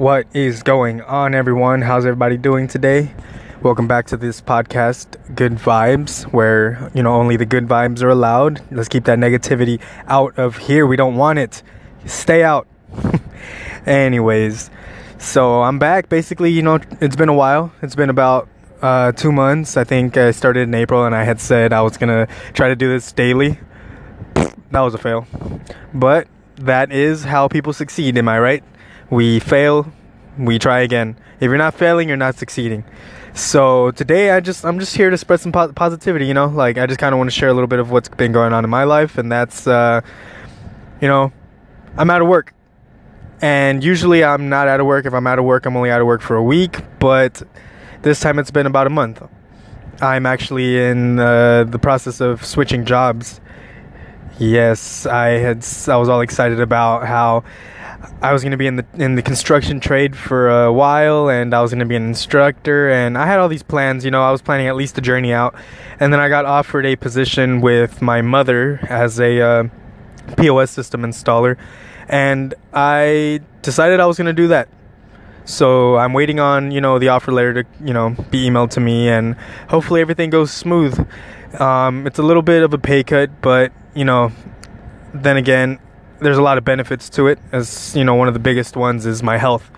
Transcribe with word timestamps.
What 0.00 0.28
is 0.32 0.62
going 0.62 1.02
on, 1.02 1.34
everyone? 1.34 1.82
How's 1.82 2.06
everybody 2.06 2.38
doing 2.38 2.68
today? 2.68 3.12
Welcome 3.60 3.86
back 3.86 4.06
to 4.06 4.16
this 4.16 4.40
podcast, 4.40 5.18
Good 5.34 5.56
Vibes, 5.56 6.22
where, 6.32 6.90
you 6.94 7.02
know, 7.02 7.12
only 7.16 7.36
the 7.36 7.44
good 7.44 7.68
vibes 7.68 8.02
are 8.02 8.08
allowed. 8.08 8.62
Let's 8.70 8.88
keep 8.88 9.04
that 9.04 9.18
negativity 9.18 9.78
out 10.06 10.38
of 10.38 10.56
here. 10.56 10.86
We 10.86 10.96
don't 10.96 11.16
want 11.16 11.38
it. 11.38 11.62
Stay 12.06 12.42
out. 12.42 12.66
Anyways, 13.86 14.70
so 15.18 15.60
I'm 15.60 15.78
back. 15.78 16.08
Basically, 16.08 16.50
you 16.50 16.62
know, 16.62 16.80
it's 17.02 17.14
been 17.14 17.28
a 17.28 17.34
while. 17.34 17.70
It's 17.82 17.94
been 17.94 18.08
about 18.08 18.48
uh, 18.80 19.12
two 19.12 19.32
months. 19.32 19.76
I 19.76 19.84
think 19.84 20.16
I 20.16 20.30
started 20.30 20.62
in 20.62 20.74
April 20.74 21.04
and 21.04 21.14
I 21.14 21.24
had 21.24 21.42
said 21.42 21.74
I 21.74 21.82
was 21.82 21.98
going 21.98 22.26
to 22.26 22.32
try 22.54 22.68
to 22.68 22.74
do 22.74 22.88
this 22.88 23.12
daily. 23.12 23.60
That 24.70 24.80
was 24.80 24.94
a 24.94 24.98
fail. 24.98 25.26
But 25.92 26.26
that 26.56 26.90
is 26.90 27.24
how 27.24 27.48
people 27.48 27.74
succeed, 27.74 28.16
am 28.16 28.30
I 28.30 28.38
right? 28.38 28.64
We 29.10 29.40
fail, 29.40 29.92
we 30.38 30.58
try 30.58 30.80
again. 30.80 31.16
If 31.40 31.48
you're 31.48 31.58
not 31.58 31.74
failing, 31.74 32.08
you're 32.08 32.16
not 32.16 32.36
succeeding. 32.36 32.84
So 33.34 33.90
today, 33.92 34.30
I 34.30 34.40
just 34.40 34.64
I'm 34.64 34.78
just 34.78 34.96
here 34.96 35.10
to 35.10 35.18
spread 35.18 35.40
some 35.40 35.52
po- 35.52 35.72
positivity. 35.72 36.26
You 36.26 36.34
know, 36.34 36.46
like 36.46 36.78
I 36.78 36.86
just 36.86 36.98
kind 36.98 37.12
of 37.14 37.18
want 37.18 37.30
to 37.30 37.36
share 37.36 37.48
a 37.48 37.52
little 37.52 37.68
bit 37.68 37.78
of 37.78 37.90
what's 37.90 38.08
been 38.08 38.32
going 38.32 38.52
on 38.52 38.64
in 38.64 38.70
my 38.70 38.84
life, 38.84 39.18
and 39.18 39.30
that's 39.30 39.66
uh, 39.66 40.00
you 41.00 41.08
know, 41.08 41.32
I'm 41.96 42.10
out 42.10 42.22
of 42.22 42.28
work, 42.28 42.54
and 43.40 43.82
usually 43.82 44.24
I'm 44.24 44.48
not 44.48 44.68
out 44.68 44.80
of 44.80 44.86
work. 44.86 45.06
If 45.06 45.14
I'm 45.14 45.26
out 45.26 45.38
of 45.38 45.44
work, 45.44 45.66
I'm 45.66 45.76
only 45.76 45.90
out 45.90 46.00
of 46.00 46.06
work 46.06 46.22
for 46.22 46.36
a 46.36 46.42
week, 46.42 46.78
but 46.98 47.42
this 48.02 48.20
time 48.20 48.38
it's 48.38 48.50
been 48.50 48.66
about 48.66 48.86
a 48.86 48.90
month. 48.90 49.22
I'm 50.00 50.26
actually 50.26 50.78
in 50.78 51.18
uh, 51.18 51.64
the 51.64 51.78
process 51.78 52.20
of 52.20 52.44
switching 52.44 52.84
jobs. 52.84 53.40
Yes, 54.40 55.04
I 55.04 55.32
had 55.32 55.66
I 55.86 55.96
was 55.98 56.08
all 56.08 56.22
excited 56.22 56.60
about 56.60 57.06
how 57.06 57.44
I 58.22 58.32
was 58.32 58.42
going 58.42 58.52
to 58.52 58.56
be 58.56 58.66
in 58.66 58.76
the 58.76 58.86
in 58.94 59.14
the 59.14 59.20
construction 59.20 59.80
trade 59.80 60.16
for 60.16 60.48
a 60.48 60.72
while 60.72 61.28
and 61.28 61.52
I 61.52 61.60
was 61.60 61.72
going 61.72 61.80
to 61.80 61.84
be 61.86 61.94
an 61.94 62.06
instructor 62.06 62.88
and 62.88 63.18
I 63.18 63.26
had 63.26 63.38
all 63.38 63.48
these 63.48 63.62
plans, 63.62 64.02
you 64.02 64.10
know, 64.10 64.22
I 64.22 64.30
was 64.30 64.40
planning 64.40 64.66
at 64.66 64.76
least 64.76 64.96
a 64.96 65.02
journey 65.02 65.34
out. 65.34 65.54
And 66.00 66.10
then 66.10 66.20
I 66.20 66.30
got 66.30 66.46
offered 66.46 66.86
a 66.86 66.96
position 66.96 67.60
with 67.60 68.00
my 68.00 68.22
mother 68.22 68.80
as 68.88 69.20
a 69.20 69.42
uh, 69.42 69.64
POS 70.38 70.70
system 70.70 71.02
installer 71.02 71.58
and 72.08 72.54
I 72.72 73.40
decided 73.60 74.00
I 74.00 74.06
was 74.06 74.16
going 74.16 74.34
to 74.34 74.42
do 74.42 74.48
that. 74.48 74.70
So 75.44 75.98
I'm 75.98 76.14
waiting 76.14 76.40
on, 76.40 76.70
you 76.70 76.80
know, 76.80 76.98
the 76.98 77.10
offer 77.10 77.30
letter 77.30 77.62
to, 77.62 77.68
you 77.84 77.92
know, 77.92 78.16
be 78.30 78.48
emailed 78.48 78.70
to 78.70 78.80
me 78.80 79.10
and 79.10 79.34
hopefully 79.68 80.00
everything 80.00 80.30
goes 80.30 80.50
smooth. 80.50 81.06
Um, 81.60 82.06
it's 82.06 82.18
a 82.18 82.22
little 82.22 82.42
bit 82.42 82.62
of 82.62 82.72
a 82.72 82.78
pay 82.78 83.02
cut, 83.02 83.42
but 83.42 83.70
you 83.94 84.04
know, 84.04 84.32
then 85.14 85.36
again, 85.36 85.78
there's 86.20 86.38
a 86.38 86.42
lot 86.42 86.58
of 86.58 86.64
benefits 86.64 87.08
to 87.10 87.26
it. 87.26 87.38
As 87.52 87.94
you 87.96 88.04
know, 88.04 88.14
one 88.14 88.28
of 88.28 88.34
the 88.34 88.40
biggest 88.40 88.76
ones 88.76 89.06
is 89.06 89.22
my 89.22 89.38
health. 89.38 89.70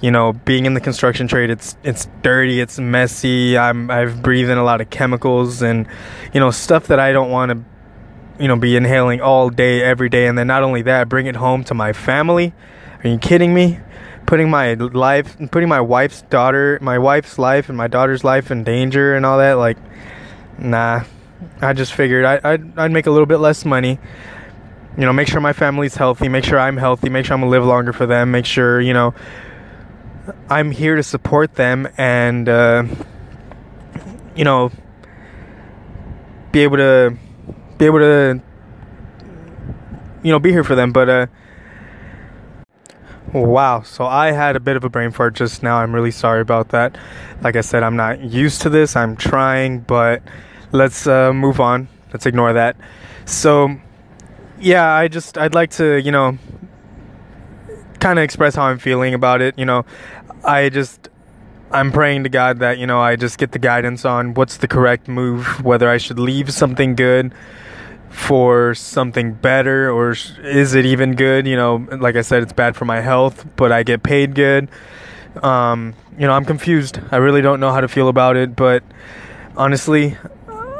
You 0.00 0.10
know, 0.10 0.32
being 0.32 0.64
in 0.64 0.74
the 0.74 0.80
construction 0.80 1.28
trade, 1.28 1.50
it's 1.50 1.76
it's 1.82 2.08
dirty, 2.22 2.60
it's 2.60 2.78
messy. 2.78 3.58
I'm 3.58 3.90
I've 3.90 4.22
breathed 4.22 4.50
in 4.50 4.58
a 4.58 4.64
lot 4.64 4.80
of 4.80 4.90
chemicals 4.90 5.62
and 5.62 5.86
you 6.32 6.40
know 6.40 6.50
stuff 6.50 6.86
that 6.86 6.98
I 6.98 7.12
don't 7.12 7.30
want 7.30 7.52
to 7.52 8.42
you 8.42 8.48
know 8.48 8.56
be 8.56 8.76
inhaling 8.76 9.20
all 9.20 9.50
day 9.50 9.82
every 9.82 10.08
day. 10.08 10.26
And 10.26 10.38
then 10.38 10.46
not 10.46 10.62
only 10.62 10.82
that, 10.82 11.08
bring 11.08 11.26
it 11.26 11.36
home 11.36 11.64
to 11.64 11.74
my 11.74 11.92
family. 11.92 12.54
Are 13.02 13.08
you 13.08 13.18
kidding 13.18 13.52
me? 13.52 13.80
Putting 14.26 14.48
my 14.48 14.74
life, 14.74 15.36
putting 15.50 15.68
my 15.68 15.80
wife's 15.80 16.22
daughter, 16.22 16.78
my 16.80 16.98
wife's 16.98 17.38
life, 17.38 17.68
and 17.68 17.76
my 17.76 17.88
daughter's 17.88 18.22
life 18.22 18.50
in 18.50 18.62
danger 18.62 19.16
and 19.16 19.26
all 19.26 19.38
that. 19.38 19.54
Like, 19.54 19.76
nah, 20.58 21.02
I 21.60 21.72
just 21.72 21.94
figured 21.94 22.24
I, 22.24 22.40
I'd, 22.42 22.78
I'd 22.78 22.90
make 22.90 23.06
a 23.06 23.10
little 23.10 23.26
bit 23.26 23.38
less 23.38 23.64
money. 23.64 23.98
You 24.96 25.06
know, 25.06 25.12
make 25.12 25.28
sure 25.28 25.40
my 25.40 25.52
family's 25.52 25.94
healthy, 25.94 26.28
make 26.28 26.44
sure 26.44 26.58
I'm 26.58 26.76
healthy, 26.76 27.08
make 27.08 27.24
sure 27.24 27.34
I'm 27.34 27.40
gonna 27.40 27.50
live 27.50 27.64
longer 27.64 27.92
for 27.92 28.06
them, 28.06 28.30
make 28.30 28.44
sure, 28.44 28.80
you 28.80 28.92
know, 28.92 29.14
I'm 30.48 30.70
here 30.70 30.96
to 30.96 31.02
support 31.02 31.54
them 31.54 31.88
and, 31.96 32.48
uh, 32.48 32.84
you 34.34 34.44
know, 34.44 34.70
be 36.52 36.60
able 36.60 36.78
to, 36.78 37.16
be 37.78 37.86
able 37.86 38.00
to, 38.00 38.40
you 40.22 40.32
know, 40.32 40.38
be 40.38 40.50
here 40.50 40.64
for 40.64 40.74
them. 40.74 40.92
But, 40.92 41.08
uh, 41.08 41.26
Wow, 43.32 43.82
so 43.82 44.06
I 44.06 44.32
had 44.32 44.56
a 44.56 44.60
bit 44.60 44.74
of 44.76 44.82
a 44.82 44.88
brain 44.88 45.12
fart 45.12 45.34
just 45.34 45.62
now. 45.62 45.76
I'm 45.76 45.94
really 45.94 46.10
sorry 46.10 46.40
about 46.40 46.70
that. 46.70 46.98
Like 47.42 47.54
I 47.54 47.60
said, 47.60 47.84
I'm 47.84 47.94
not 47.94 48.20
used 48.20 48.62
to 48.62 48.70
this. 48.70 48.96
I'm 48.96 49.14
trying, 49.14 49.80
but 49.80 50.20
let's 50.72 51.06
uh, 51.06 51.32
move 51.32 51.60
on. 51.60 51.88
Let's 52.12 52.26
ignore 52.26 52.52
that. 52.52 52.76
So, 53.24 53.76
yeah, 54.58 54.92
I 54.92 55.08
just 55.08 55.38
I'd 55.38 55.54
like 55.54 55.70
to 55.72 56.00
you 56.00 56.10
know 56.10 56.38
kind 58.00 58.18
of 58.18 58.22
express 58.22 58.54
how 58.54 58.64
I'm 58.64 58.78
feeling 58.78 59.14
about 59.14 59.40
it. 59.42 59.58
You 59.58 59.64
know, 59.64 59.84
I 60.44 60.68
just 60.68 61.08
I'm 61.70 61.92
praying 61.92 62.24
to 62.24 62.28
God 62.28 62.58
that 62.58 62.78
you 62.78 62.86
know 62.86 63.00
I 63.00 63.16
just 63.16 63.38
get 63.38 63.52
the 63.52 63.58
guidance 63.58 64.04
on 64.04 64.34
what's 64.34 64.56
the 64.56 64.68
correct 64.68 65.08
move, 65.08 65.64
whether 65.64 65.88
I 65.88 65.98
should 65.98 66.18
leave 66.18 66.52
something 66.52 66.94
good 66.94 67.32
for 68.10 68.74
something 68.74 69.32
better 69.34 69.90
or 69.90 70.10
is 70.42 70.74
it 70.74 70.84
even 70.84 71.14
good 71.14 71.46
you 71.46 71.54
know 71.54 71.86
like 72.00 72.16
i 72.16 72.20
said 72.20 72.42
it's 72.42 72.52
bad 72.52 72.74
for 72.74 72.84
my 72.84 73.00
health 73.00 73.46
but 73.54 73.70
i 73.70 73.84
get 73.84 74.02
paid 74.02 74.34
good 74.34 74.68
um, 75.44 75.94
you 76.18 76.26
know 76.26 76.32
i'm 76.32 76.44
confused 76.44 76.98
i 77.12 77.16
really 77.16 77.40
don't 77.40 77.60
know 77.60 77.70
how 77.72 77.80
to 77.80 77.86
feel 77.86 78.08
about 78.08 78.36
it 78.36 78.56
but 78.56 78.82
honestly 79.56 80.16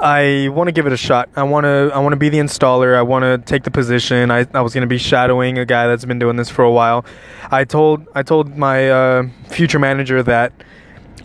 I 0.00 0.48
want 0.48 0.68
to 0.68 0.72
give 0.72 0.86
it 0.86 0.92
a 0.92 0.96
shot. 0.96 1.30
I 1.36 1.42
want 1.44 1.64
to 1.64 1.90
I 1.94 1.98
want 2.00 2.12
to 2.12 2.16
be 2.16 2.28
the 2.28 2.38
installer. 2.38 2.96
I 2.96 3.02
want 3.02 3.22
to 3.22 3.38
take 3.38 3.64
the 3.64 3.70
position. 3.70 4.30
I, 4.30 4.46
I 4.52 4.60
was 4.60 4.74
going 4.74 4.82
to 4.82 4.88
be 4.88 4.98
shadowing 4.98 5.58
a 5.58 5.64
guy 5.64 5.86
that's 5.86 6.04
been 6.04 6.18
doing 6.18 6.36
this 6.36 6.50
for 6.50 6.62
a 6.62 6.70
while. 6.70 7.04
I 7.50 7.64
told 7.64 8.06
I 8.14 8.22
told 8.22 8.56
my 8.56 8.90
uh, 8.90 9.28
future 9.48 9.78
manager 9.78 10.22
that 10.22 10.52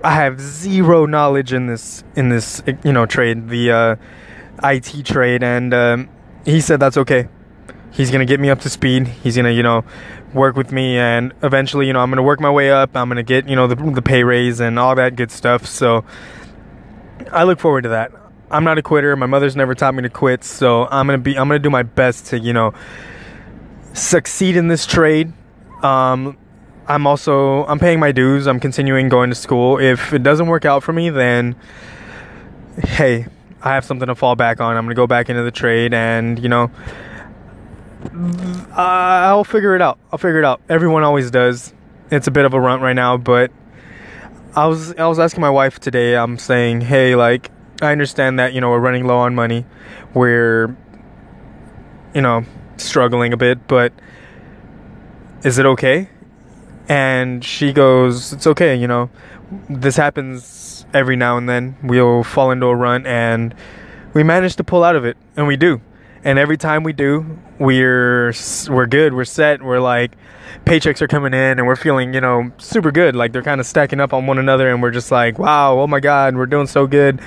I 0.03 0.11
have 0.11 0.39
zero 0.39 1.05
knowledge 1.05 1.53
in 1.53 1.67
this 1.67 2.03
in 2.15 2.29
this 2.29 2.63
you 2.83 2.93
know 2.93 3.05
trade, 3.05 3.49
the 3.49 3.71
uh, 3.71 3.95
IT 4.63 5.05
trade, 5.05 5.43
and 5.43 5.73
um, 5.73 6.09
he 6.45 6.61
said 6.61 6.79
that's 6.79 6.97
okay. 6.97 7.27
He's 7.91 8.09
gonna 8.09 8.25
get 8.25 8.39
me 8.39 8.49
up 8.49 8.61
to 8.61 8.69
speed. 8.69 9.07
He's 9.07 9.35
gonna 9.35 9.51
you 9.51 9.63
know 9.63 9.83
work 10.33 10.55
with 10.55 10.71
me, 10.71 10.97
and 10.97 11.33
eventually 11.43 11.87
you 11.87 11.93
know 11.93 11.99
I'm 11.99 12.09
gonna 12.09 12.23
work 12.23 12.39
my 12.39 12.51
way 12.51 12.71
up. 12.71 12.95
I'm 12.95 13.09
gonna 13.09 13.21
get 13.21 13.49
you 13.49 13.55
know 13.55 13.67
the 13.67 13.75
the 13.75 14.01
pay 14.01 14.23
raise 14.23 14.61
and 14.61 14.79
all 14.79 14.95
that 14.95 15.17
good 15.17 15.29
stuff. 15.29 15.65
So 15.65 16.05
I 17.31 17.43
look 17.43 17.59
forward 17.59 17.81
to 17.83 17.89
that. 17.89 18.20
I'm 18.51 18.63
not 18.63 18.78
a 18.78 18.81
quitter. 18.81 19.16
My 19.16 19.25
mother's 19.25 19.56
never 19.56 19.73
taught 19.73 19.95
me 19.95 20.03
to 20.03 20.09
quit, 20.09 20.44
so 20.44 20.85
I'm 20.85 21.07
gonna 21.07 21.17
be 21.17 21.38
I'm 21.38 21.47
gonna 21.47 21.59
do 21.59 21.69
my 21.69 21.84
best 21.84 22.28
to 22.28 22.39
you 22.39 22.53
know 22.53 22.73
succeed 23.94 24.57
in 24.57 24.67
this 24.67 24.85
trade. 24.85 25.31
Um, 25.81 26.38
I'm 26.88 27.07
also 27.07 27.66
I'm 27.66 27.79
paying 27.79 28.00
my 28.00 28.11
dues. 28.11 28.47
I'm 28.47 28.59
continuing 28.59 29.09
going 29.09 29.29
to 29.29 29.35
school. 29.35 29.79
If 29.79 30.13
it 30.13 30.23
doesn't 30.23 30.47
work 30.47 30.66
out 30.66 30.84
for 30.84 30.91
me, 30.94 31.09
then 31.09 31.56
hey, 32.78 33.28
I 33.61 33.73
have 33.73 33.85
something 33.85 34.07
to 34.07 34.16
fall 34.16 34.35
back 34.35 34.59
on. 34.59 34.75
I'm 34.75 34.85
gonna 34.85 34.95
go 34.95 35.07
back 35.07 35.29
into 35.29 35.44
the 35.44 35.51
trade, 35.51 35.94
and 35.94 36.38
you 36.38 36.50
know, 36.50 36.72
I'll 38.73 39.45
figure 39.45 39.75
it 39.75 39.81
out. 39.81 39.97
I'll 40.11 40.19
figure 40.19 40.40
it 40.40 40.45
out. 40.45 40.61
Everyone 40.67 41.03
always 41.03 41.31
does. 41.31 41.73
It's 42.09 42.28
a 42.28 42.31
bit 42.31 42.44
of 42.44 42.53
a 42.53 42.59
runt 42.59 42.81
right 42.81 42.94
now, 42.94 43.16
but 43.16 43.51
I 44.56 44.67
was 44.67 44.94
I 44.95 45.07
was 45.07 45.19
asking 45.19 45.40
my 45.40 45.50
wife 45.50 45.79
today. 45.79 46.17
I'm 46.17 46.38
saying, 46.38 46.81
hey, 46.81 47.16
like 47.16 47.50
I 47.81 47.91
understand 47.91 48.39
that, 48.39 48.53
you 48.53 48.61
know, 48.61 48.69
we're 48.69 48.79
running 48.79 49.05
low 49.05 49.17
on 49.17 49.33
money. 49.33 49.65
We're, 50.13 50.75
you 52.13 52.21
know, 52.21 52.45
struggling 52.77 53.33
a 53.33 53.37
bit, 53.37 53.67
but 53.67 53.91
is 55.43 55.57
it 55.57 55.65
okay? 55.65 56.09
And 56.87 57.43
she 57.43 57.73
goes, 57.73 58.33
It's 58.33 58.45
okay, 58.47 58.75
you 58.75 58.87
know, 58.87 59.09
this 59.69 59.95
happens 59.95 60.85
every 60.93 61.15
now 61.15 61.37
and 61.37 61.49
then. 61.49 61.75
We'll 61.83 62.23
fall 62.23 62.51
into 62.51 62.67
a 62.67 62.75
run 62.75 63.05
and 63.07 63.55
we 64.13 64.23
manage 64.23 64.57
to 64.57 64.63
pull 64.63 64.83
out 64.83 64.95
of 64.95 65.05
it, 65.05 65.15
and 65.37 65.47
we 65.47 65.55
do. 65.55 65.79
And 66.23 66.37
every 66.37 66.57
time 66.57 66.83
we 66.83 66.93
do, 66.93 67.39
we're 67.57 68.33
we're 68.69 68.85
good, 68.85 69.13
we're 69.13 69.25
set, 69.25 69.63
we're 69.63 69.79
like 69.79 70.11
paychecks 70.65 71.01
are 71.01 71.07
coming 71.07 71.33
in 71.33 71.57
and 71.57 71.65
we're 71.65 71.75
feeling, 71.75 72.13
you 72.13 72.21
know, 72.21 72.51
super 72.57 72.91
good. 72.91 73.16
Like 73.16 73.31
they're 73.31 73.41
kind 73.41 73.59
of 73.59 73.66
stacking 73.66 73.99
up 73.99 74.13
on 74.13 74.27
one 74.27 74.37
another 74.37 74.69
and 74.69 74.81
we're 74.81 74.91
just 74.91 75.11
like, 75.11 75.39
wow, 75.39 75.79
oh 75.79 75.87
my 75.87 75.99
god, 75.99 76.35
we're 76.35 76.45
doing 76.45 76.67
so 76.67 76.85
good 76.85 77.19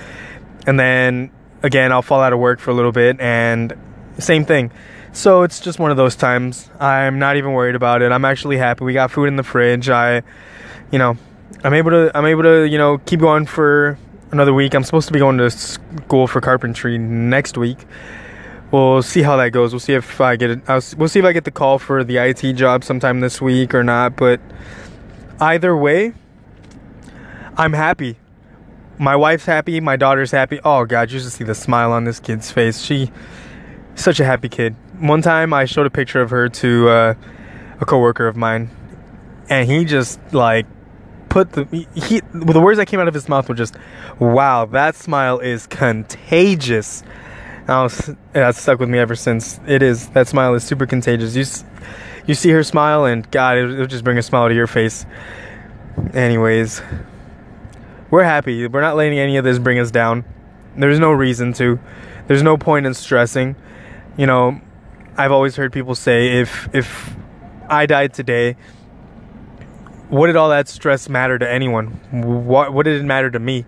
and 0.67 0.79
then 0.79 1.31
again 1.63 1.93
I'll 1.93 2.03
fall 2.03 2.21
out 2.21 2.33
of 2.33 2.39
work 2.39 2.61
for 2.61 2.71
a 2.71 2.75
little 2.75 2.93
bit 2.93 3.21
and 3.21 3.73
same 4.19 4.45
thing. 4.45 4.71
So 5.13 5.43
it's 5.43 5.61
just 5.61 5.79
one 5.79 5.91
of 5.91 5.97
those 5.97 6.17
times. 6.17 6.69
I'm 6.81 7.19
not 7.19 7.37
even 7.37 7.53
worried 7.53 7.77
about 7.77 8.03
it. 8.03 8.11
I'm 8.11 8.25
actually 8.25 8.57
happy. 8.57 8.85
We 8.85 8.93
got 8.93 9.11
food 9.11 9.27
in 9.27 9.37
the 9.37 9.43
fridge. 9.43 9.89
I 9.89 10.23
you 10.91 10.99
know, 10.99 11.17
I'm 11.63 11.75
able 11.75 11.91
to 11.91 12.11
I'm 12.17 12.27
able 12.27 12.43
to, 12.43 12.69
you 12.69 12.79
know, 12.79 12.99
keep 12.99 13.21
going 13.21 13.47
for 13.47 13.99
another 14.33 14.53
week. 14.53 14.75
I'm 14.75 14.85
supposed 14.85 15.07
to 15.07 15.13
be 15.13 15.19
going 15.19 15.39
to 15.39 15.51
school 15.51 16.27
for 16.27 16.41
carpentry 16.41 16.99
next 16.99 17.57
week. 17.57 17.79
We'll 18.71 19.03
see 19.03 19.23
how 19.23 19.37
that 19.37 19.51
goes. 19.51 19.73
We'll 19.73 19.81
see 19.81 19.93
if 19.93 20.21
I 20.21 20.35
get 20.37 20.51
it. 20.51 20.69
We'll 20.97 21.09
see 21.09 21.21
if 21.21 21.25
I 21.25 21.33
get 21.33 21.45
the 21.45 21.53
call 21.53 21.79
for 21.79 22.03
the 22.03 22.17
IT 22.17 22.55
job 22.55 22.83
sometime 22.83 23.21
this 23.21 23.41
week 23.41 23.73
or 23.73 23.85
not. 23.85 24.17
But 24.17 24.41
either 25.41 25.77
way, 25.77 26.15
I'm 27.57 27.73
happy 27.73 28.17
my 28.99 29.17
wife's 29.17 29.45
happy, 29.45 29.81
my 29.81 29.97
daughter's 29.97 30.31
happy. 30.31 30.61
Oh 30.65 30.85
god, 30.85 31.11
you 31.11 31.21
should 31.21 31.33
see 31.33 31.45
the 31.45 31.55
smile 31.55 31.93
on 31.93 32.05
this 32.05 32.21
kid's 32.21 32.51
face. 32.51 32.81
She 32.81 33.11
such 33.95 34.21
a 34.21 34.25
happy 34.25 34.49
kid. 34.49 34.75
One 34.99 35.23
time 35.23 35.53
I 35.53 35.65
showed 35.67 35.87
a 35.87 35.91
picture 35.91 36.21
of 36.21 36.31
her 36.31 36.49
to 36.49 36.89
uh, 36.89 37.15
a 37.81 37.85
coworker 37.85 38.27
of 38.27 38.37
mine 38.37 38.71
and 39.49 39.69
he 39.69 39.85
just 39.85 40.21
like 40.33 40.67
put 41.29 41.53
the 41.53 41.65
he 41.95 42.21
the 42.33 42.61
words 42.61 42.79
that 42.79 42.87
came 42.87 43.01
out 43.01 43.09
of 43.09 43.15
his 43.15 43.29
mouth 43.29 43.49
were 43.49 43.55
just, 43.55 43.77
"Wow, 44.19 44.67
that 44.67 44.95
smile 44.95 45.39
is 45.39 45.67
contagious." 45.67 47.03
Was 47.69 48.11
yeah, 48.35 48.51
stuck 48.51 48.79
with 48.79 48.91
me 48.91 48.99
ever 48.99 49.17
since. 49.17 49.59
It 49.67 49.83
is 49.83 50.09
that 50.11 50.29
smile 50.29 50.55
is 50.55 50.65
super 50.65 50.87
contagious. 50.87 51.35
You 51.35 51.45
you 52.27 52.35
see 52.35 52.51
her 52.51 52.63
smile, 52.63 53.05
and 53.05 53.29
God, 53.31 53.57
it, 53.57 53.71
it'll 53.71 53.87
just 53.87 54.05
bring 54.05 54.19
a 54.19 54.23
smile 54.23 54.49
to 54.49 54.55
your 54.55 54.67
face. 54.67 55.07
Anyways, 56.13 56.83
we're 58.15 58.23
happy. 58.23 58.65
We're 58.69 58.81
not 58.81 58.95
letting 58.95 59.19
any 59.19 59.39
of 59.39 59.45
this 59.45 59.59
bring 59.59 59.81
us 59.81 59.91
down. 59.91 60.25
There's 60.77 61.01
no 61.01 61.11
reason 61.11 61.53
to. 61.55 61.81
There's 62.29 62.45
no 62.45 62.57
point 62.57 62.87
in 62.87 62.95
stressing. 62.95 63.57
You 64.17 64.27
know, 64.29 64.61
I've 65.17 65.33
always 65.33 65.57
heard 65.57 65.73
people 65.73 65.97
say 65.97 66.39
if 66.41 66.69
if 66.73 67.13
I 67.69 67.87
died 67.87 68.15
today, 68.15 68.57
what 70.11 70.29
did 70.29 70.37
all 70.37 70.51
that 70.51 70.69
stress 70.69 71.09
matter 71.09 71.41
to 71.41 71.51
anyone? 71.51 71.89
What 72.47 72.73
what 72.73 72.85
did 72.85 73.01
it 73.01 73.05
matter 73.05 73.33
to 73.33 73.41
me? 73.41 73.67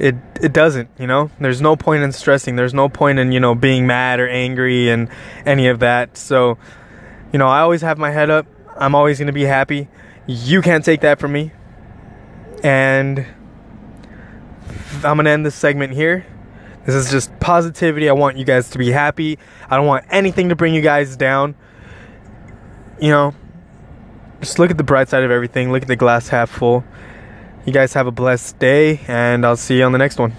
It 0.00 0.16
it 0.42 0.52
doesn't, 0.52 0.90
you 0.98 1.06
know? 1.06 1.30
There's 1.38 1.60
no 1.60 1.76
point 1.76 2.02
in 2.02 2.10
stressing. 2.10 2.56
There's 2.56 2.74
no 2.74 2.88
point 2.88 3.20
in, 3.20 3.30
you 3.30 3.38
know, 3.38 3.54
being 3.54 3.86
mad 3.86 4.18
or 4.18 4.28
angry 4.28 4.90
and 4.90 5.08
any 5.46 5.68
of 5.68 5.78
that. 5.78 6.16
So, 6.16 6.58
you 7.32 7.38
know, 7.38 7.46
I 7.46 7.60
always 7.60 7.82
have 7.82 7.96
my 7.96 8.10
head 8.10 8.28
up. 8.28 8.46
I'm 8.76 8.96
always 8.96 9.18
going 9.18 9.28
to 9.28 9.32
be 9.32 9.44
happy. 9.44 9.86
You 10.26 10.62
can't 10.62 10.84
take 10.84 11.02
that 11.02 11.20
from 11.20 11.30
me. 11.30 11.52
And 12.64 13.24
I'm 15.04 15.16
going 15.16 15.24
to 15.24 15.30
end 15.30 15.46
this 15.46 15.54
segment 15.54 15.92
here. 15.92 16.26
This 16.86 16.94
is 16.94 17.10
just 17.10 17.38
positivity. 17.40 18.08
I 18.08 18.12
want 18.12 18.36
you 18.38 18.44
guys 18.44 18.70
to 18.70 18.78
be 18.78 18.90
happy. 18.90 19.38
I 19.68 19.76
don't 19.76 19.86
want 19.86 20.06
anything 20.10 20.48
to 20.48 20.56
bring 20.56 20.74
you 20.74 20.80
guys 20.80 21.16
down. 21.16 21.54
You 23.00 23.10
know, 23.10 23.34
just 24.40 24.58
look 24.58 24.70
at 24.70 24.78
the 24.78 24.84
bright 24.84 25.08
side 25.08 25.22
of 25.22 25.30
everything. 25.30 25.70
Look 25.70 25.82
at 25.82 25.88
the 25.88 25.96
glass 25.96 26.28
half 26.28 26.50
full. 26.50 26.84
You 27.66 27.72
guys 27.72 27.92
have 27.92 28.06
a 28.06 28.10
blessed 28.10 28.58
day, 28.58 29.00
and 29.06 29.44
I'll 29.44 29.56
see 29.56 29.78
you 29.78 29.84
on 29.84 29.92
the 29.92 29.98
next 29.98 30.18
one. 30.18 30.32